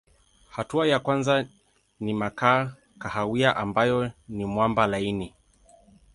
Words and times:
Hatua 0.49 0.87
ya 0.87 0.99
kwanza 0.99 1.45
ni 1.99 2.13
makaa 2.13 2.73
kahawia 2.99 3.55
ambayo 3.55 4.11
ni 4.29 4.45
mwamba 4.45 4.87
laini. 4.87 5.33